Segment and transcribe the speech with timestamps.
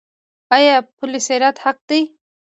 [0.55, 1.99] آیا پل صراط حق دی؟